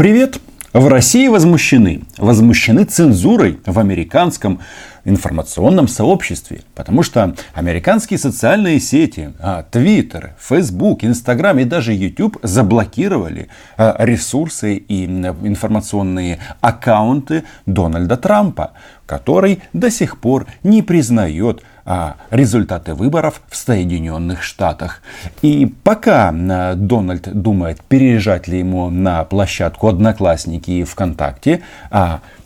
Привет! 0.00 0.38
В 0.72 0.88
России 0.88 1.28
возмущены. 1.28 2.04
Возмущены 2.16 2.84
цензурой 2.84 3.58
в 3.66 3.78
американском 3.78 4.60
информационном 5.10 5.88
сообществе. 5.88 6.62
Потому 6.74 7.02
что 7.02 7.34
американские 7.54 8.18
социальные 8.18 8.80
сети, 8.80 9.32
Twitter, 9.70 10.30
Facebook, 10.38 11.04
Instagram 11.04 11.58
и 11.60 11.64
даже 11.64 11.92
YouTube 11.92 12.38
заблокировали 12.42 13.48
а, 13.76 13.96
ресурсы 13.98 14.76
и 14.76 15.04
информационные 15.04 16.38
аккаунты 16.60 17.44
Дональда 17.66 18.16
Трампа, 18.16 18.72
который 19.06 19.62
до 19.72 19.90
сих 19.90 20.18
пор 20.18 20.46
не 20.62 20.82
признает 20.82 21.62
а, 21.84 22.16
результаты 22.30 22.94
выборов 22.94 23.42
в 23.48 23.56
Соединенных 23.56 24.42
Штатах. 24.42 25.02
И 25.42 25.72
пока 25.82 26.32
а, 26.32 26.74
Дональд 26.74 27.28
думает, 27.32 27.80
переезжать 27.82 28.48
ли 28.48 28.58
ему 28.58 28.90
на 28.90 29.24
площадку 29.24 29.88
Одноклассники 29.88 30.70
и 30.70 30.84
ВКонтакте, 30.84 31.62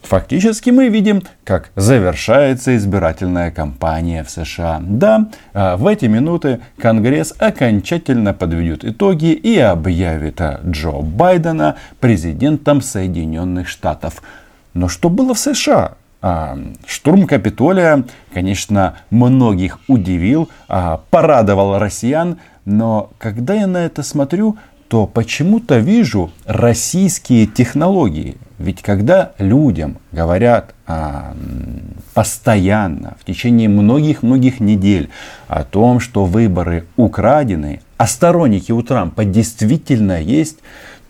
фактически 0.02 0.70
мы 0.70 0.88
видим, 0.88 1.22
как 1.44 1.70
завершается 2.54 2.76
избирательная 2.76 3.50
кампания 3.50 4.22
в 4.22 4.30
США. 4.30 4.80
Да, 4.80 5.28
а, 5.52 5.76
в 5.76 5.86
эти 5.86 6.06
минуты 6.06 6.60
Конгресс 6.78 7.34
окончательно 7.38 8.32
подведет 8.32 8.84
итоги 8.84 9.32
и 9.32 9.58
объявит 9.58 10.40
Джо 10.66 11.00
Байдена 11.02 11.76
президентом 12.00 12.80
Соединенных 12.80 13.68
Штатов. 13.68 14.22
Но 14.74 14.88
что 14.88 15.08
было 15.08 15.34
в 15.34 15.38
США? 15.38 15.94
А, 16.22 16.56
штурм 16.86 17.26
Капитолия, 17.26 18.04
конечно, 18.32 18.94
многих 19.10 19.78
удивил, 19.88 20.48
а, 20.68 21.00
порадовал 21.10 21.78
россиян, 21.78 22.38
но 22.64 23.10
когда 23.18 23.54
я 23.54 23.66
на 23.66 23.78
это 23.78 24.02
смотрю, 24.02 24.56
то 24.88 25.06
почему-то 25.06 25.78
вижу 25.78 26.30
российские 26.46 27.46
технологии. 27.46 28.36
Ведь 28.64 28.80
когда 28.80 29.32
людям 29.36 29.98
говорят 30.10 30.74
а, 30.86 31.34
постоянно, 32.14 33.14
в 33.20 33.24
течение 33.26 33.68
многих-многих 33.68 34.58
недель 34.58 35.10
о 35.48 35.64
том, 35.64 36.00
что 36.00 36.24
выборы 36.24 36.86
украдены, 36.96 37.82
а 37.98 38.06
сторонники 38.06 38.72
у 38.72 38.82
Трампа 38.82 39.26
действительно 39.26 40.18
есть, 40.18 40.60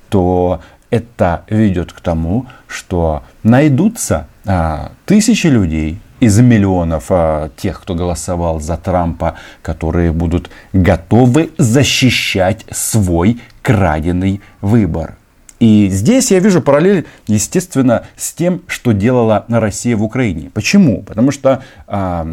то 0.08 0.62
это 0.90 1.44
ведет 1.48 1.92
к 1.92 2.00
тому, 2.00 2.46
что 2.66 3.22
найдутся 3.44 4.26
а, 4.44 4.90
тысячи 5.06 5.46
людей 5.46 6.00
из 6.18 6.40
миллионов 6.40 7.04
а, 7.10 7.50
тех, 7.56 7.80
кто 7.80 7.94
голосовал 7.94 8.58
за 8.58 8.76
Трампа, 8.76 9.36
которые 9.62 10.10
будут 10.10 10.50
готовы 10.72 11.52
защищать 11.56 12.66
свой 12.72 13.40
краденый 13.62 14.40
выбор. 14.60 15.14
И 15.60 15.88
здесь 15.88 16.30
я 16.30 16.40
вижу 16.40 16.60
параллель, 16.60 17.06
естественно, 17.26 18.06
с 18.16 18.32
тем, 18.32 18.62
что 18.66 18.92
делала 18.92 19.44
Россия 19.48 19.96
в 19.96 20.02
Украине. 20.02 20.50
Почему? 20.52 21.02
Потому 21.02 21.30
что 21.30 21.62
а, 21.86 22.26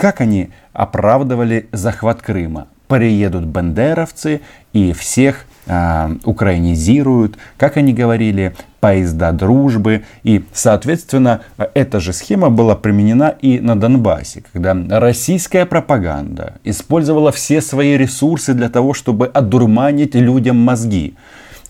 как 0.00 0.22
они 0.22 0.48
оправдывали 0.72 1.68
захват 1.72 2.22
Крыма? 2.22 2.68
Приедут 2.88 3.44
бандеровцы 3.44 4.40
и 4.72 4.94
всех 4.94 5.44
э, 5.66 6.16
украинизируют, 6.24 7.36
как 7.58 7.76
они 7.76 7.92
говорили, 7.92 8.54
поезда 8.80 9.30
дружбы. 9.32 10.04
И, 10.22 10.42
соответственно, 10.54 11.42
эта 11.74 12.00
же 12.00 12.14
схема 12.14 12.48
была 12.48 12.76
применена 12.76 13.28
и 13.28 13.60
на 13.60 13.78
Донбассе, 13.78 14.42
когда 14.52 14.74
российская 14.98 15.66
пропаганда 15.66 16.54
использовала 16.64 17.30
все 17.30 17.60
свои 17.60 17.98
ресурсы 17.98 18.54
для 18.54 18.70
того, 18.70 18.94
чтобы 18.94 19.26
одурманить 19.26 20.14
людям 20.14 20.56
мозги. 20.56 21.14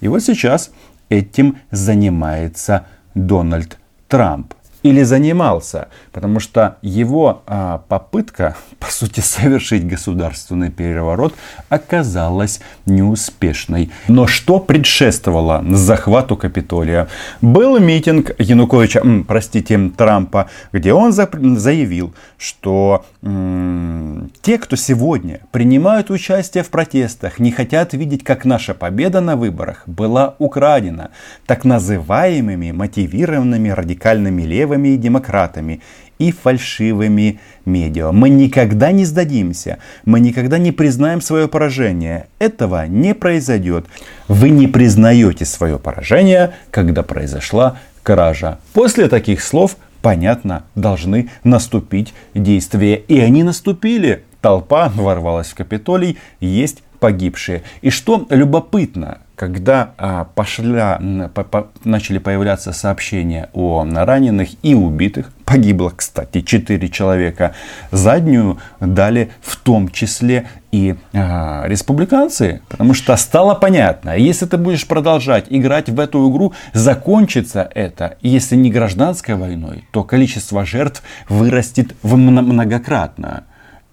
И 0.00 0.06
вот 0.06 0.22
сейчас 0.22 0.70
этим 1.10 1.58
занимается 1.70 2.86
Дональд 3.14 3.78
Трамп 4.08 4.54
или 4.82 5.02
занимался, 5.02 5.88
потому 6.12 6.40
что 6.40 6.76
его 6.82 7.42
а, 7.46 7.82
попытка, 7.88 8.56
по 8.78 8.90
сути, 8.90 9.20
совершить 9.20 9.86
государственный 9.86 10.70
переворот 10.70 11.34
оказалась 11.68 12.60
неуспешной. 12.86 13.90
Но 14.08 14.26
что 14.26 14.58
предшествовало 14.58 15.64
захвату 15.70 16.36
Капитолия? 16.36 17.08
Был 17.40 17.78
митинг 17.78 18.32
Януковича, 18.38 19.00
м, 19.00 19.24
простите, 19.24 19.90
Трампа, 19.96 20.48
где 20.72 20.92
он 20.92 21.12
за, 21.12 21.28
заявил, 21.56 22.14
что 22.38 23.04
м, 23.22 24.30
те, 24.40 24.58
кто 24.58 24.76
сегодня 24.76 25.40
принимают 25.52 26.10
участие 26.10 26.64
в 26.64 26.70
протестах, 26.70 27.38
не 27.38 27.52
хотят 27.52 27.92
видеть, 27.92 28.24
как 28.24 28.44
наша 28.44 28.74
победа 28.74 29.20
на 29.20 29.36
выборах 29.36 29.82
была 29.86 30.34
украдена 30.38 31.10
так 31.46 31.64
называемыми 31.64 32.72
мотивированными 32.72 33.68
радикальными 33.68 34.42
левыми 34.42 34.69
левыми 34.70 34.96
демократами 34.96 35.80
и 36.18 36.32
фальшивыми 36.32 37.40
медиа. 37.64 38.12
Мы 38.12 38.28
никогда 38.28 38.92
не 38.92 39.04
сдадимся, 39.04 39.78
мы 40.04 40.20
никогда 40.20 40.58
не 40.58 40.72
признаем 40.72 41.20
свое 41.20 41.48
поражение. 41.48 42.26
Этого 42.38 42.86
не 42.86 43.14
произойдет. 43.14 43.86
Вы 44.28 44.50
не 44.50 44.66
признаете 44.66 45.44
свое 45.44 45.78
поражение, 45.78 46.52
когда 46.70 47.02
произошла 47.02 47.78
кража. 48.02 48.58
После 48.74 49.08
таких 49.08 49.42
слов, 49.42 49.76
понятно, 50.02 50.64
должны 50.74 51.30
наступить 51.42 52.12
действия. 52.34 52.96
И 52.96 53.18
они 53.18 53.42
наступили. 53.42 54.24
Толпа 54.40 54.90
ворвалась 54.94 55.48
в 55.48 55.54
Капитолий, 55.54 56.18
есть 56.40 56.82
погибшие. 56.98 57.62
И 57.82 57.90
что 57.90 58.26
любопытно, 58.30 59.18
когда 59.40 59.92
а, 59.96 60.24
пошля, 60.34 61.00
по, 61.32 61.44
по, 61.44 61.68
начали 61.82 62.18
появляться 62.18 62.74
сообщения 62.74 63.48
о 63.54 63.86
раненых 63.90 64.50
и 64.62 64.74
убитых, 64.74 65.32
погибло, 65.46 65.94
кстати, 65.96 66.42
4 66.42 66.86
человека, 66.90 67.54
заднюю 67.90 68.58
дали 68.80 69.30
в 69.40 69.56
том 69.56 69.88
числе 69.88 70.46
и 70.72 70.94
а, 71.14 71.64
республиканцы, 71.66 72.60
потому 72.68 72.92
что 72.92 73.16
стало 73.16 73.54
понятно, 73.54 74.10
если 74.10 74.44
ты 74.44 74.58
будешь 74.58 74.86
продолжать 74.86 75.46
играть 75.48 75.88
в 75.88 75.98
эту 75.98 76.30
игру, 76.30 76.52
закончится 76.74 77.66
это, 77.74 78.18
если 78.20 78.56
не 78.56 78.70
гражданской 78.70 79.36
войной, 79.36 79.86
то 79.90 80.04
количество 80.04 80.66
жертв 80.66 81.02
вырастет 81.30 81.94
в 82.02 82.14
многократно. 82.16 83.44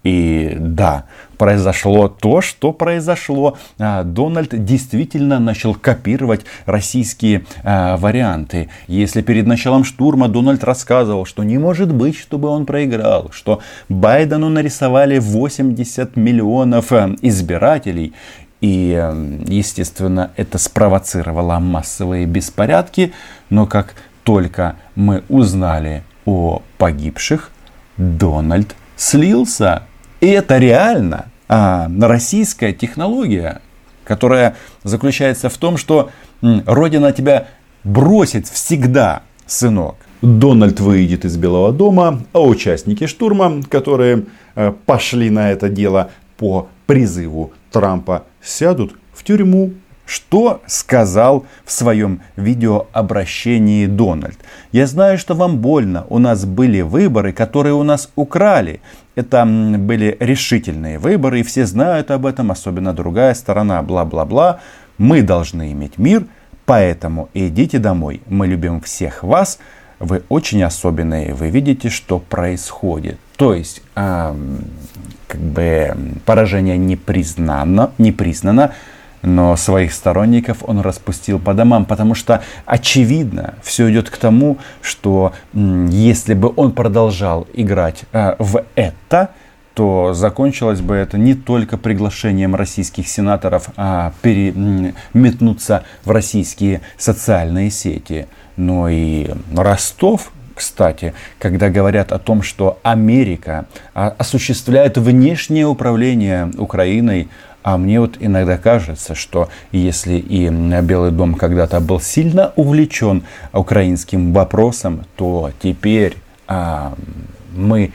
И 0.04 0.56
да, 0.58 1.04
произошло 1.36 2.08
то, 2.08 2.40
что 2.40 2.72
произошло. 2.72 3.56
А, 3.78 4.04
Дональд 4.04 4.64
действительно 4.64 5.38
начал 5.38 5.74
копировать 5.74 6.42
российские 6.66 7.44
а, 7.64 7.96
варианты. 7.96 8.68
Если 8.86 9.22
перед 9.22 9.46
началом 9.46 9.84
штурма 9.84 10.28
Дональд 10.28 10.62
рассказывал, 10.62 11.24
что 11.26 11.42
не 11.42 11.58
может 11.58 11.92
быть, 11.92 12.16
чтобы 12.16 12.48
он 12.48 12.64
проиграл, 12.64 13.30
что 13.32 13.60
Байдену 13.88 14.48
нарисовали 14.48 15.18
80 15.18 16.16
миллионов 16.16 16.92
а, 16.92 17.14
избирателей, 17.20 18.12
и, 18.60 19.00
естественно, 19.46 20.32
это 20.36 20.58
спровоцировало 20.58 21.60
массовые 21.60 22.26
беспорядки. 22.26 23.12
Но 23.50 23.66
как 23.66 23.94
только 24.24 24.74
мы 24.96 25.22
узнали 25.28 26.02
о 26.24 26.62
погибших, 26.76 27.52
Дональд 27.96 28.74
слился. 28.96 29.84
И 30.20 30.26
это 30.26 30.58
реально 30.58 31.26
а, 31.48 31.88
российская 32.00 32.72
технология, 32.72 33.60
которая 34.04 34.56
заключается 34.82 35.48
в 35.48 35.56
том, 35.56 35.76
что 35.76 36.10
Родина 36.40 37.12
тебя 37.12 37.48
бросит 37.84 38.48
всегда, 38.48 39.22
сынок. 39.46 39.96
Дональд 40.20 40.80
выйдет 40.80 41.24
из 41.24 41.36
Белого 41.36 41.72
дома, 41.72 42.22
а 42.32 42.42
участники 42.42 43.06
штурма, 43.06 43.62
которые 43.68 44.24
э, 44.56 44.72
пошли 44.84 45.30
на 45.30 45.52
это 45.52 45.68
дело 45.68 46.10
по 46.36 46.68
призыву 46.86 47.52
Трампа, 47.70 48.24
сядут 48.42 48.94
в 49.12 49.22
тюрьму. 49.22 49.74
Что 50.08 50.62
сказал 50.66 51.44
в 51.66 51.70
своем 51.70 52.22
видеообращении 52.36 53.84
Дональд? 53.84 54.38
Я 54.72 54.86
знаю, 54.86 55.18
что 55.18 55.34
вам 55.34 55.58
больно. 55.58 56.06
У 56.08 56.18
нас 56.18 56.46
были 56.46 56.80
выборы, 56.80 57.34
которые 57.34 57.74
у 57.74 57.82
нас 57.82 58.10
украли. 58.16 58.80
Это 59.16 59.44
были 59.44 60.16
решительные 60.18 60.98
выборы, 60.98 61.40
и 61.40 61.42
все 61.42 61.66
знают 61.66 62.10
об 62.10 62.24
этом, 62.24 62.50
особенно 62.50 62.94
другая 62.94 63.34
сторона, 63.34 63.82
бла-бла-бла. 63.82 64.60
Мы 64.96 65.20
должны 65.20 65.72
иметь 65.72 65.98
мир, 65.98 66.24
поэтому 66.64 67.28
идите 67.34 67.78
домой. 67.78 68.22
Мы 68.28 68.46
любим 68.46 68.80
всех 68.80 69.22
вас. 69.22 69.58
Вы 69.98 70.22
очень 70.30 70.62
особенные, 70.62 71.34
вы 71.34 71.50
видите, 71.50 71.90
что 71.90 72.18
происходит. 72.18 73.18
То 73.36 73.52
есть, 73.52 73.82
э, 73.94 74.34
как 75.26 75.40
бы 75.40 75.94
поражение 76.24 76.78
не 76.78 76.96
признано, 76.96 77.90
не 77.98 78.10
признано 78.10 78.72
но 79.22 79.56
своих 79.56 79.92
сторонников 79.92 80.58
он 80.62 80.80
распустил 80.80 81.38
по 81.38 81.54
домам, 81.54 81.84
потому 81.84 82.14
что 82.14 82.42
очевидно 82.66 83.54
все 83.62 83.90
идет 83.90 84.10
к 84.10 84.16
тому, 84.16 84.58
что 84.80 85.32
если 85.54 86.34
бы 86.34 86.52
он 86.56 86.72
продолжал 86.72 87.46
играть 87.54 88.02
э, 88.12 88.36
в 88.38 88.64
это, 88.74 89.30
то 89.74 90.12
закончилось 90.12 90.80
бы 90.80 90.96
это 90.96 91.18
не 91.18 91.34
только 91.34 91.76
приглашением 91.76 92.56
российских 92.56 93.06
сенаторов 93.06 93.68
а 93.76 94.12
переметнуться 94.22 95.84
в 96.04 96.10
российские 96.10 96.80
социальные 96.96 97.70
сети, 97.70 98.26
но 98.56 98.88
и 98.88 99.30
Ростов 99.54 100.32
кстати, 100.58 101.14
когда 101.38 101.70
говорят 101.70 102.10
о 102.10 102.18
том, 102.18 102.42
что 102.42 102.80
Америка 102.82 103.66
а, 103.94 104.12
осуществляет 104.18 104.98
внешнее 104.98 105.68
управление 105.68 106.50
Украиной, 106.58 107.28
а 107.68 107.76
мне 107.76 108.00
вот 108.00 108.16
иногда 108.18 108.56
кажется, 108.56 109.14
что 109.14 109.50
если 109.72 110.14
и 110.14 110.48
Белый 110.48 111.10
дом 111.10 111.34
когда-то 111.34 111.80
был 111.80 112.00
сильно 112.00 112.54
увлечен 112.56 113.24
украинским 113.52 114.32
вопросом, 114.32 115.04
то 115.16 115.50
теперь 115.60 116.16
а, 116.46 116.94
мы 117.54 117.92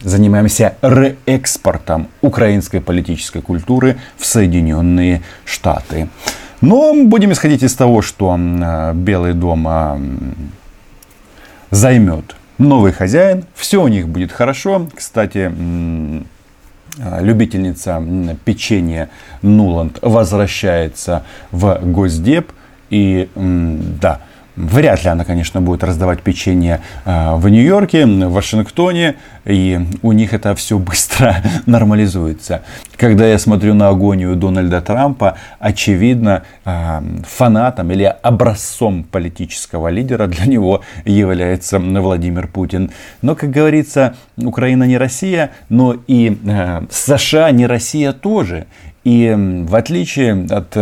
занимаемся 0.00 0.76
реэкспортом 0.80 2.08
украинской 2.22 2.80
политической 2.80 3.42
культуры 3.42 3.98
в 4.16 4.24
Соединенные 4.24 5.20
Штаты. 5.44 6.08
Но 6.62 6.94
будем 7.04 7.32
исходить 7.32 7.62
из 7.62 7.74
того, 7.74 8.00
что 8.00 8.34
Белый 8.94 9.34
дом 9.34 9.68
а, 9.68 10.00
займет 11.70 12.34
новый 12.56 12.92
хозяин, 12.92 13.44
все 13.54 13.82
у 13.82 13.88
них 13.88 14.08
будет 14.08 14.32
хорошо. 14.32 14.88
Кстати, 14.94 15.52
а, 15.52 16.22
любительница 16.98 18.02
печенья 18.44 19.10
Нуланд 19.42 19.98
возвращается 20.02 21.24
в 21.50 21.78
Госдеп. 21.82 22.52
И 22.88 23.28
да, 23.34 24.20
Вряд 24.56 25.04
ли 25.04 25.10
она, 25.10 25.24
конечно, 25.24 25.60
будет 25.60 25.84
раздавать 25.84 26.22
печенье 26.22 26.80
а, 27.04 27.36
в 27.36 27.46
Нью-Йорке, 27.46 28.06
в 28.06 28.32
Вашингтоне, 28.32 29.16
и 29.44 29.78
у 30.00 30.12
них 30.12 30.32
это 30.32 30.54
все 30.54 30.78
быстро 30.78 31.36
нормализуется. 31.66 32.62
Когда 32.96 33.26
я 33.26 33.38
смотрю 33.38 33.74
на 33.74 33.88
агонию 33.88 34.34
Дональда 34.34 34.80
Трампа, 34.80 35.36
очевидно, 35.58 36.44
а, 36.64 37.04
фанатом 37.28 37.92
или 37.92 38.04
образцом 38.22 39.04
политического 39.04 39.88
лидера 39.88 40.26
для 40.26 40.46
него 40.46 40.80
является 41.04 41.78
Владимир 41.78 42.48
Путин. 42.48 42.90
Но, 43.20 43.34
как 43.34 43.50
говорится, 43.50 44.14
Украина 44.38 44.84
не 44.84 44.96
Россия, 44.96 45.50
но 45.68 45.96
и 46.06 46.38
а, 46.48 46.84
США 46.90 47.50
не 47.50 47.66
Россия 47.66 48.12
тоже. 48.12 48.66
И 49.04 49.32
в 49.36 49.76
отличие 49.76 50.46
от 50.50 50.76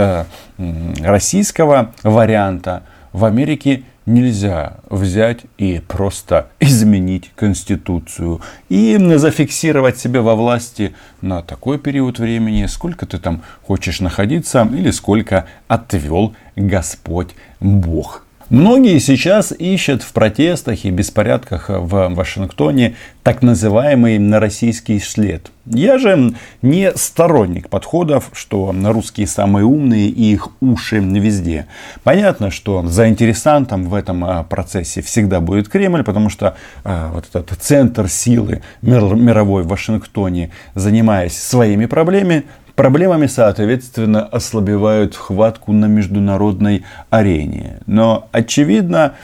российского 1.02 1.92
варианта, 2.02 2.82
в 3.14 3.24
Америке 3.24 3.84
нельзя 4.06 4.78
взять 4.90 5.42
и 5.56 5.80
просто 5.86 6.48
изменить 6.60 7.30
Конституцию 7.36 8.40
и 8.68 8.98
зафиксировать 9.16 9.96
себя 9.98 10.20
во 10.20 10.34
власти 10.34 10.94
на 11.22 11.40
такой 11.40 11.78
период 11.78 12.18
времени, 12.18 12.66
сколько 12.66 13.06
ты 13.06 13.18
там 13.18 13.42
хочешь 13.62 14.00
находиться 14.00 14.68
или 14.70 14.90
сколько 14.90 15.46
отвел 15.68 16.34
Господь 16.56 17.30
Бог. 17.60 18.26
Многие 18.50 18.98
сейчас 18.98 19.52
ищут 19.58 20.02
в 20.02 20.12
протестах 20.12 20.84
и 20.84 20.90
беспорядках 20.90 21.70
в 21.70 22.08
Вашингтоне 22.14 22.94
так 23.22 23.40
называемый 23.40 24.18
российский 24.38 25.00
след. 25.00 25.50
Я 25.64 25.96
же 25.96 26.34
не 26.60 26.92
сторонник 26.94 27.70
подходов, 27.70 28.30
что 28.34 28.74
русские 28.84 29.26
самые 29.26 29.64
умные 29.64 30.08
и 30.08 30.32
их 30.32 30.48
уши 30.60 30.98
везде. 30.98 31.66
Понятно, 32.02 32.50
что 32.50 32.86
заинтересантом 32.86 33.88
в 33.88 33.94
этом 33.94 34.22
а, 34.24 34.42
процессе 34.42 35.00
всегда 35.00 35.40
будет 35.40 35.70
Кремль, 35.70 36.04
потому 36.04 36.28
что 36.28 36.54
а, 36.84 37.12
вот 37.14 37.24
этот 37.32 37.50
центр 37.62 38.10
силы 38.10 38.62
мировой 38.82 39.62
в 39.62 39.68
Вашингтоне, 39.68 40.50
занимаясь 40.74 41.40
своими 41.40 41.86
проблемами, 41.86 42.44
Проблемами, 42.74 43.26
соответственно, 43.26 44.24
ослабевают 44.24 45.14
хватку 45.14 45.72
на 45.72 45.86
международной 45.86 46.84
арене. 47.08 47.78
Но, 47.86 48.28
очевидно, 48.32 49.14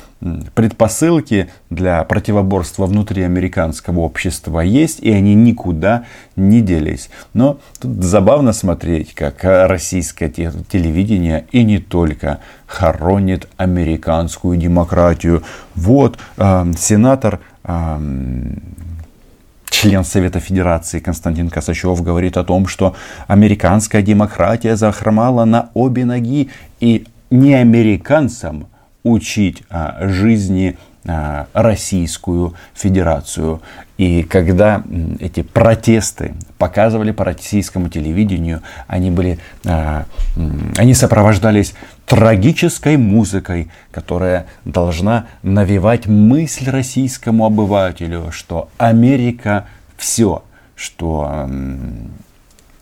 предпосылки 0.55 1.49
для 1.69 2.05
противоборства 2.05 2.87
внутри 2.87 3.25
американского 3.25 4.00
общества 4.00 4.61
есть, 4.61 5.00
и 5.00 5.11
они 5.11 5.35
никуда 5.35 6.05
не 6.37 6.61
делись. 6.61 7.11
Но 7.35 7.58
тут 7.81 8.05
забавно 8.05 8.52
смотреть, 8.52 9.14
как 9.14 9.41
российское 9.43 10.29
телевидение 10.29 11.47
и 11.50 11.64
не 11.64 11.79
только 11.79 12.38
хоронит 12.67 13.49
американскую 13.56 14.58
демократию. 14.58 15.43
Вот 15.75 16.19
э, 16.37 16.73
сенатор 16.79 17.41
э, 17.64 17.99
член 19.70 20.05
Совета 20.05 20.40
Федерации 20.40 20.99
Константин 20.99 21.49
Косачев 21.49 22.02
говорит 22.02 22.37
о 22.37 22.44
том, 22.44 22.67
что 22.67 22.94
американская 23.28 24.02
демократия 24.02 24.76
захромала 24.76 25.44
на 25.44 25.70
обе 25.75 26.05
ноги 26.05 26.50
и 26.81 27.06
не 27.31 27.55
американцам 27.55 28.67
учить 29.02 29.62
о 29.70 30.08
жизни 30.08 30.76
Российскую 31.05 32.55
Федерацию. 32.75 33.62
И 33.97 34.23
когда 34.23 34.82
эти 35.19 35.43
протесты 35.43 36.35
показывали 36.58 37.11
по 37.11 37.25
российскому 37.25 37.88
телевидению, 37.88 38.62
они, 38.87 39.11
были, 39.11 39.38
а, 39.67 40.05
они 40.76 40.94
сопровождались 40.94 41.75
трагической 42.06 42.99
музыкой, 42.99 43.70
которая 43.91 44.47
должна 44.64 45.26
навевать 45.43 46.06
мысль 46.06 46.69
российскому 46.69 47.47
обывателю, 47.47 48.31
что 48.31 48.69
Америка 48.76 49.67
все, 49.97 50.43
что 50.75 51.49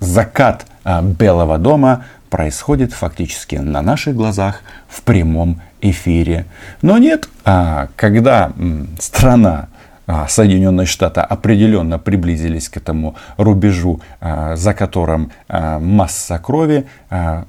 закат 0.00 0.67
а, 0.85 1.03
Белого 1.03 1.59
дома 1.59 2.05
происходит 2.29 2.93
фактически 2.93 3.57
на 3.57 3.83
наших 3.83 4.15
глазах 4.15 4.63
в 4.89 5.03
прямом 5.03 5.61
эфире. 5.81 6.47
Но 6.83 6.99
нет, 6.99 7.29
а, 7.45 7.89
когда 7.97 8.53
страна 8.99 9.69
а, 10.07 10.27
Соединенные 10.27 10.87
Штаты 10.87 11.21
определенно 11.21 11.99
приблизились 11.99 12.69
к 12.69 12.79
этому 12.79 13.15
рубежу, 13.37 14.01
а, 14.21 14.57
за 14.57 14.75
которым 14.75 15.31
масса 15.49 16.39
крови, 16.39 16.87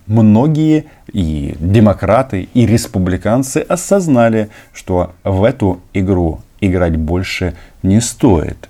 многие 0.07 0.85
и 1.11 1.55
демократы, 1.59 2.49
и 2.53 2.65
республиканцы 2.65 3.57
осознали, 3.57 4.49
что 4.73 5.13
в 5.23 5.43
эту 5.43 5.81
игру 5.93 6.41
играть 6.61 6.97
больше 6.97 7.55
не 7.83 8.01
стоит. 8.01 8.69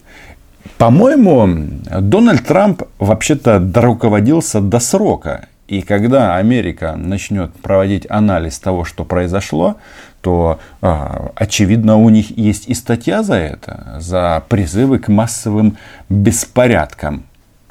По-моему, 0.77 1.67
Дональд 1.99 2.45
Трамп 2.45 2.83
вообще-то 2.99 3.59
доруководился 3.59 4.61
до 4.61 4.79
срока. 4.79 5.47
И 5.69 5.83
когда 5.83 6.37
Америка 6.37 6.95
начнет 6.97 7.53
проводить 7.53 8.07
анализ 8.09 8.57
того, 8.57 8.85
что 8.85 9.05
произошло, 9.05 9.77
то 10.21 10.59
а, 10.81 11.31
очевидно 11.35 11.97
у 11.97 12.09
них 12.09 12.35
есть 12.35 12.67
и 12.67 12.73
статья 12.73 13.21
за 13.21 13.35
это, 13.35 13.97
за 13.99 14.43
призывы 14.49 14.97
к 14.97 15.09
массовым 15.09 15.77
беспорядкам. 16.09 17.23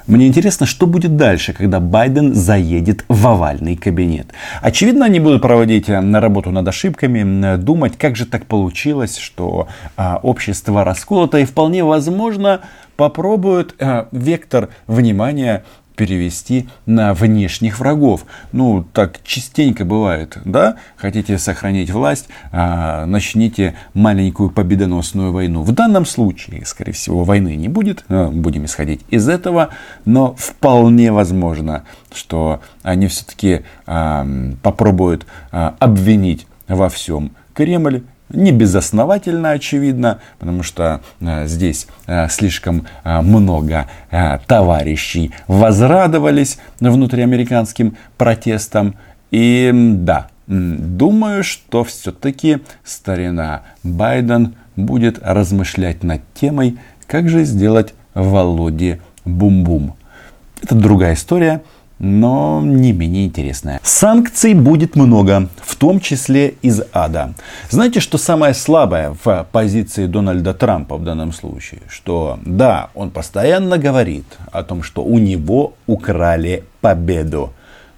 Мне 0.07 0.27
интересно, 0.27 0.65
что 0.65 0.87
будет 0.87 1.17
дальше, 1.17 1.53
когда 1.53 1.81
Байден 1.81 2.33
заедет 2.33 3.03
в 3.09 3.27
овальный 3.27 3.75
кабинет. 3.75 4.27
Очевидно, 4.61 5.05
они 5.05 5.19
будут 5.19 5.41
проводить 5.41 5.87
э, 5.89 6.19
работу 6.19 6.51
над 6.51 6.67
ошибками, 6.67 7.57
думать, 7.57 7.97
как 7.97 8.15
же 8.15 8.25
так 8.25 8.45
получилось, 8.45 9.17
что 9.17 9.67
а, 9.97 10.19
общество 10.23 10.85
расколото, 10.85 11.37
и 11.37 11.45
вполне 11.45 11.83
возможно 11.83 12.61
попробуют 12.95 13.75
а, 13.79 14.07
вектор 14.11 14.69
внимания 14.87 15.63
перевести 15.99 16.69
на 16.85 17.13
внешних 17.13 17.77
врагов. 17.77 18.23
Ну, 18.53 18.85
так 18.93 19.21
частенько 19.25 19.83
бывает, 19.83 20.37
да? 20.45 20.77
Хотите 20.95 21.37
сохранить 21.37 21.91
власть, 21.91 22.29
а, 22.53 23.05
начните 23.05 23.75
маленькую 23.93 24.49
победоносную 24.49 25.33
войну. 25.33 25.61
В 25.63 25.73
данном 25.73 26.05
случае, 26.05 26.65
скорее 26.65 26.93
всего, 26.93 27.25
войны 27.25 27.57
не 27.57 27.67
будет, 27.67 28.05
а, 28.07 28.29
будем 28.29 28.63
исходить 28.63 29.01
из 29.09 29.27
этого, 29.27 29.71
но 30.05 30.35
вполне 30.35 31.11
возможно, 31.11 31.83
что 32.13 32.61
они 32.81 33.07
все-таки 33.07 33.63
попробуют 33.85 35.25
а, 35.51 35.75
обвинить 35.79 36.47
во 36.69 36.87
всем 36.87 37.31
Кремль 37.53 38.03
не 38.29 38.51
безосновательно, 38.51 39.51
очевидно, 39.51 40.19
потому 40.37 40.63
что 40.63 41.01
э, 41.19 41.47
здесь 41.47 41.87
э, 42.07 42.27
слишком 42.29 42.85
э, 43.03 43.21
много 43.21 43.87
э, 44.11 44.39
товарищей 44.47 45.31
возрадовались 45.47 46.59
внутриамериканским 46.79 47.97
протестам. 48.17 48.95
И 49.31 49.71
да, 49.73 50.27
думаю, 50.47 51.43
что 51.43 51.83
все-таки 51.83 52.59
старина 52.83 53.63
Байден 53.83 54.55
будет 54.75 55.19
размышлять 55.21 56.03
над 56.03 56.21
темой, 56.33 56.77
как 57.07 57.29
же 57.29 57.43
сделать 57.43 57.93
Володе 58.13 58.99
бум-бум. 59.25 59.95
Это 60.61 60.75
другая 60.75 61.13
история, 61.13 61.61
но 61.99 62.61
не 62.63 62.93
менее 62.93 63.25
интересная. 63.25 63.79
Санкций 63.83 64.53
будет 64.53 64.95
много, 64.95 65.49
в 65.61 65.75
том 65.75 65.99
числе 65.99 66.55
из 66.61 66.81
ада. 66.93 67.33
Знаете, 67.69 67.99
что 67.99 68.17
самое 68.17 68.53
слабое 68.53 69.15
в 69.23 69.47
позиции 69.51 70.05
Дональда 70.05 70.53
Трампа 70.53 70.95
в 70.95 71.03
данном 71.03 71.33
случае? 71.33 71.81
Что 71.89 72.39
да, 72.45 72.89
он 72.95 73.11
постоянно 73.11 73.77
говорит 73.77 74.25
о 74.51 74.63
том, 74.63 74.81
что 74.81 75.03
у 75.03 75.19
него 75.19 75.73
украли 75.87 76.63
победу. 76.81 77.53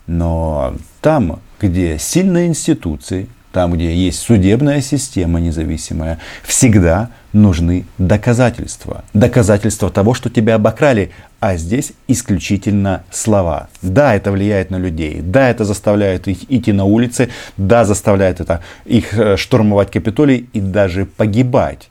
Но 0.08 0.74
там, 1.00 1.40
где 1.60 1.98
сильные 2.00 2.48
институции, 2.48 3.30
там, 3.52 3.74
где 3.74 3.94
есть 3.94 4.20
судебная 4.20 4.82
система 4.82 5.40
независимая, 5.40 6.20
всегда 6.44 7.10
нужны 7.34 7.86
доказательства. 7.98 9.04
Доказательства 9.14 9.90
того, 9.90 10.14
что 10.14 10.30
тебя 10.30 10.56
обокрали. 10.56 11.12
А 11.40 11.56
здесь 11.56 11.94
исключительно 12.08 13.04
слова. 13.10 13.68
Да, 13.82 14.16
это 14.16 14.32
влияет 14.32 14.70
на 14.70 14.78
людей. 14.78 15.22
Да, 15.22 15.50
это 15.50 15.66
заставляет 15.66 16.28
их 16.28 16.50
идти 16.52 16.72
на 16.72 16.86
улицы. 16.86 17.30
Да, 17.58 17.86
заставляет 17.86 18.40
это 18.42 18.62
их 18.86 19.18
э, 19.18 19.38
штурмовать 19.38 19.92
Капитолий 19.92 20.50
и 20.54 20.60
даже 20.60 21.06
погибать. 21.06 21.90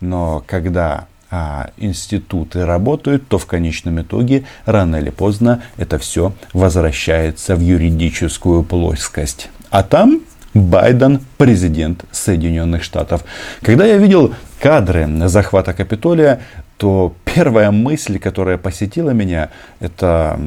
Но 0.00 0.44
когда 0.46 1.06
а, 1.30 1.70
институты 1.78 2.64
работают, 2.64 3.26
то 3.26 3.38
в 3.38 3.46
конечном 3.46 4.00
итоге 4.00 4.44
рано 4.66 4.96
или 4.96 5.10
поздно 5.10 5.62
это 5.76 5.98
все 5.98 6.32
возвращается 6.52 7.56
в 7.56 7.60
юридическую 7.60 8.62
плоскость. 8.62 9.48
А 9.70 9.82
там 9.82 10.20
Байден 10.54 11.20
президент 11.36 12.04
Соединенных 12.12 12.84
Штатов. 12.84 13.24
Когда 13.60 13.84
я 13.84 13.98
видел 13.98 14.34
кадры 14.60 15.08
захвата 15.28 15.72
Капитолия, 15.72 16.40
то 16.76 17.14
первая 17.24 17.70
мысль, 17.70 18.18
которая 18.18 18.56
посетила 18.56 19.10
меня, 19.10 19.50
это 19.80 20.38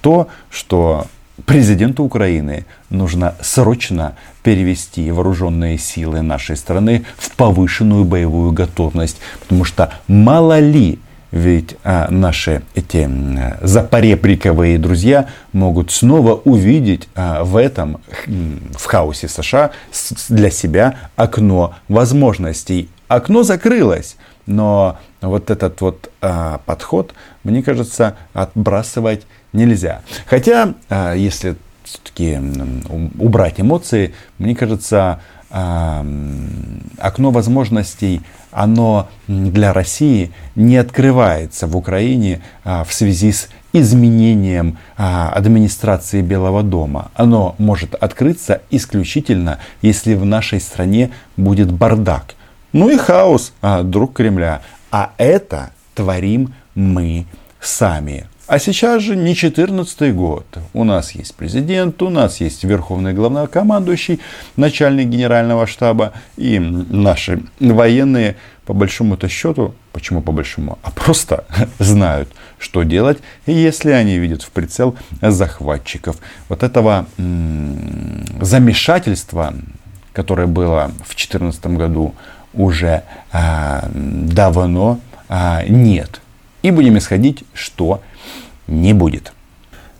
то, 0.00 0.28
что 0.50 1.06
президенту 1.46 2.04
Украины 2.04 2.66
нужно 2.90 3.34
срочно 3.40 4.14
перевести 4.42 5.10
вооруженные 5.10 5.78
силы 5.78 6.22
нашей 6.22 6.56
страны 6.56 7.04
в 7.16 7.30
повышенную 7.32 8.04
боевую 8.04 8.52
готовность. 8.52 9.18
Потому 9.40 9.64
что 9.64 9.92
мало 10.06 10.58
ли 10.58 10.98
ведь 11.30 11.76
а, 11.84 12.10
наши 12.10 12.62
эти 12.74 13.08
запоребриковые 13.62 14.78
друзья 14.78 15.28
могут 15.52 15.90
снова 15.90 16.34
увидеть 16.34 17.08
а, 17.14 17.44
в 17.44 17.56
этом, 17.56 18.00
в 18.26 18.84
хаосе 18.84 19.28
США 19.28 19.70
для 20.28 20.50
себя 20.50 20.96
окно 21.16 21.74
возможностей. 21.88 22.88
Окно 23.08 23.42
закрылось, 23.42 24.16
но 24.46 24.98
вот 25.20 25.50
этот 25.50 25.80
вот 25.80 26.10
а, 26.20 26.60
подход, 26.66 27.14
мне 27.44 27.62
кажется, 27.62 28.16
отбрасывать 28.32 29.26
нельзя. 29.52 30.02
Хотя, 30.26 30.74
а, 30.88 31.14
если 31.14 31.56
все-таки 31.84 32.38
убрать 33.18 33.60
эмоции, 33.60 34.14
мне 34.38 34.54
кажется, 34.54 35.20
а, 35.50 36.04
окно 36.98 37.30
возможностей, 37.30 38.20
оно 38.50 39.08
для 39.28 39.72
России 39.72 40.32
не 40.54 40.76
открывается 40.76 41.66
в 41.66 41.76
Украине 41.76 42.40
а, 42.64 42.84
в 42.84 42.92
связи 42.92 43.32
с 43.32 43.48
изменением 43.72 44.78
а, 44.96 45.30
администрации 45.30 46.22
Белого 46.22 46.62
дома. 46.62 47.10
Оно 47.14 47.54
может 47.58 47.94
открыться 47.94 48.62
исключительно, 48.70 49.58
если 49.82 50.14
в 50.14 50.24
нашей 50.24 50.60
стране 50.60 51.10
будет 51.36 51.70
бардак. 51.72 52.34
Ну 52.72 52.88
и 52.88 52.96
хаос, 52.96 53.52
друг 53.82 54.14
Кремля. 54.14 54.62
А 54.92 55.12
это 55.18 55.70
творим 55.94 56.54
мы 56.74 57.26
сами. 57.60 58.26
А 58.50 58.58
сейчас 58.58 59.02
же 59.02 59.14
не 59.14 59.36
14 59.36 60.12
год. 60.12 60.44
У 60.72 60.82
нас 60.82 61.12
есть 61.12 61.36
президент, 61.36 62.02
у 62.02 62.10
нас 62.10 62.40
есть 62.40 62.64
верховный 62.64 63.12
главнокомандующий, 63.12 64.18
начальник 64.56 65.06
генерального 65.06 65.68
штаба 65.68 66.14
и 66.36 66.58
наши 66.58 67.44
военные 67.60 68.34
по 68.66 68.74
большому-то 68.74 69.28
счету, 69.28 69.76
почему 69.92 70.20
по 70.20 70.32
большому, 70.32 70.80
а 70.82 70.90
просто 70.90 71.44
знают, 71.78 72.28
что 72.58 72.82
делать, 72.82 73.18
если 73.46 73.92
они 73.92 74.18
видят 74.18 74.42
в 74.42 74.50
прицел 74.50 74.96
захватчиков. 75.22 76.16
Вот 76.48 76.64
этого 76.64 77.06
замешательства, 78.40 79.54
которое 80.12 80.48
было 80.48 80.88
в 81.04 81.14
2014 81.14 81.66
году, 81.66 82.16
уже 82.52 83.04
а, 83.30 83.88
давно 83.94 84.98
а, 85.28 85.62
нет. 85.68 86.20
И 86.62 86.70
будем 86.70 86.98
исходить, 86.98 87.44
что 87.54 88.02
не 88.66 88.92
будет. 88.92 89.32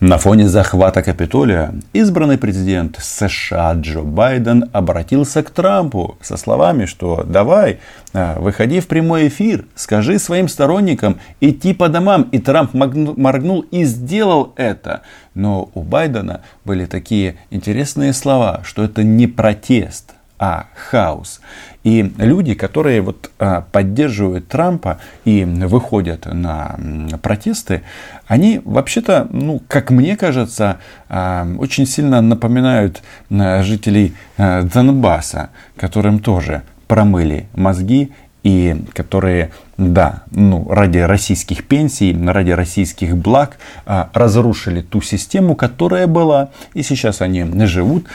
На 0.01 0.17
фоне 0.17 0.49
захвата 0.49 1.03
Капитолия 1.03 1.75
избранный 1.93 2.39
президент 2.39 2.97
США 2.99 3.75
Джо 3.75 4.01
Байден 4.01 4.71
обратился 4.73 5.43
к 5.43 5.51
Трампу 5.51 6.17
со 6.23 6.39
словами, 6.39 6.87
что 6.87 7.23
давай, 7.23 7.81
а, 8.15 8.41
выходи 8.41 8.81
в 8.81 8.87
прямой 8.87 9.29
эфир, 9.29 9.67
скажи 9.75 10.19
своим 10.19 10.49
сторонникам 10.49 11.19
идти 11.43 11.75
по 11.75 11.91
домам. 11.91 12.31
И 12.33 12.39
Трамп 12.39 12.73
моргнул 12.73 13.61
и 13.71 13.85
сделал 13.85 14.55
это. 14.57 15.03
Но 15.35 15.71
у 15.75 15.83
Байдена 15.83 16.41
были 16.65 16.87
такие 16.87 17.37
интересные 17.51 18.15
слова, 18.15 18.63
что 18.65 18.83
это 18.83 19.03
не 19.03 19.27
протест, 19.27 20.15
а 20.41 20.69
хаос. 20.75 21.41
И 21.85 22.13
люди, 22.17 22.55
которые 22.55 23.03
вот 23.03 23.31
а, 23.39 23.61
поддерживают 23.73 24.49
Трампа 24.49 24.99
и 25.27 25.45
выходят 25.45 26.25
на 26.25 26.79
протесты, 27.23 27.83
они 28.27 28.63
вообще-то, 28.65 29.29
ну, 29.31 29.63
как 29.69 29.91
мне 29.91 30.17
кажется, 30.17 30.79
а, 31.11 31.47
очень 31.59 31.87
сильно 31.87 32.23
напоминают 32.23 33.03
а, 33.31 33.63
жителей 33.63 34.15
Донбасса, 34.39 35.51
которым 35.77 36.19
тоже 36.19 36.63
промыли 36.89 37.47
мозги 37.55 38.13
и 38.43 38.83
которые, 38.95 39.51
да, 39.77 40.23
ну, 40.31 40.67
ради 40.71 40.99
российских 40.99 41.67
пенсий, 41.67 42.17
ради 42.27 42.53
российских 42.53 43.15
благ 43.15 43.59
разрушили 43.85 44.81
ту 44.81 45.03
систему, 45.03 45.55
которая 45.55 46.07
была. 46.07 46.49
И 46.73 46.83
сейчас 46.83 47.21
они 47.21 47.45
живут 47.67 48.07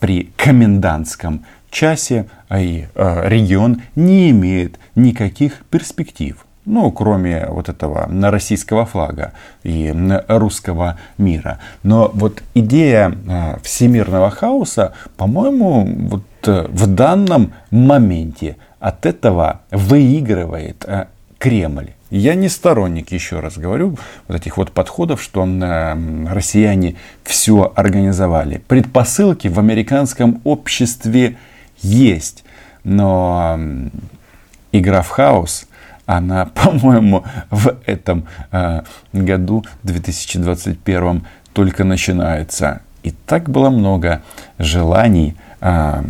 при 0.00 0.30
комендантском 0.36 1.46
часе 1.72 2.26
а 2.48 2.60
и 2.60 2.84
э, 2.94 3.28
регион 3.28 3.80
не 3.96 4.30
имеет 4.30 4.78
никаких 4.94 5.64
перспектив. 5.70 6.36
Ну, 6.66 6.92
кроме 6.92 7.46
вот 7.48 7.68
этого 7.68 8.08
российского 8.30 8.84
флага 8.84 9.32
и 9.64 9.92
русского 10.28 10.98
мира. 11.16 11.58
Но 11.82 12.10
вот 12.14 12.42
идея 12.54 13.10
э, 13.10 13.56
всемирного 13.62 14.30
хаоса, 14.30 14.92
по-моему, 15.16 15.88
вот 16.08 16.24
э, 16.46 16.66
в 16.68 16.86
данном 16.86 17.54
моменте 17.70 18.58
от 18.78 19.06
этого 19.06 19.62
выигрывает 19.70 20.86
Кремль. 21.38 21.92
Я 22.10 22.34
не 22.34 22.50
сторонник, 22.50 23.12
еще 23.12 23.40
раз 23.40 23.56
говорю, 23.56 23.96
вот 24.28 24.36
этих 24.36 24.58
вот 24.58 24.72
подходов, 24.72 25.22
что 25.22 25.44
россияне 26.28 26.96
все 27.24 27.72
организовали. 27.74 28.58
Предпосылки 28.68 29.48
в 29.48 29.58
американском 29.58 30.42
обществе 30.44 31.38
есть. 31.82 32.44
Но 32.84 33.58
игра 34.72 35.02
в 35.02 35.08
хаос, 35.08 35.66
она, 36.06 36.46
по-моему, 36.54 37.24
в 37.50 37.76
этом 37.86 38.26
э, 38.50 38.82
году, 39.12 39.64
2021, 39.82 41.24
только 41.52 41.84
начинается. 41.84 42.80
И 43.02 43.10
так 43.10 43.50
было 43.50 43.70
много 43.70 44.22
желаний 44.58 45.36
э, 45.60 46.02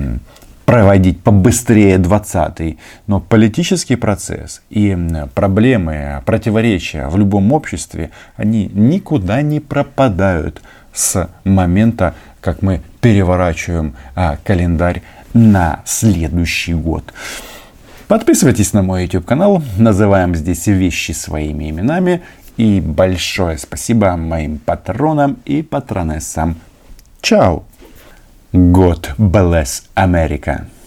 проводить 0.64 1.20
побыстрее 1.20 1.98
20-й. 1.98 2.78
Но 3.06 3.20
политический 3.20 3.96
процесс 3.96 4.62
и 4.70 4.96
проблемы, 5.34 6.22
противоречия 6.24 7.08
в 7.08 7.16
любом 7.18 7.52
обществе, 7.52 8.10
они 8.36 8.70
никуда 8.72 9.42
не 9.42 9.60
пропадают 9.60 10.62
с 10.92 11.28
момента, 11.44 12.14
как 12.40 12.62
мы 12.62 12.82
переворачиваем 13.00 13.94
а, 14.14 14.38
календарь 14.44 15.02
на 15.34 15.82
следующий 15.84 16.74
год. 16.74 17.12
Подписывайтесь 18.08 18.72
на 18.72 18.82
мой 18.82 19.04
YouTube 19.04 19.24
канал, 19.24 19.62
называем 19.78 20.34
здесь 20.34 20.66
вещи 20.66 21.12
своими 21.12 21.70
именами. 21.70 22.22
И 22.56 22.80
большое 22.80 23.56
спасибо 23.56 24.16
моим 24.16 24.58
патронам 24.58 25.38
и 25.46 25.62
патронессам. 25.62 26.56
Чао! 27.22 27.64
God 28.52 29.16
bless 29.16 29.84
America! 29.94 30.66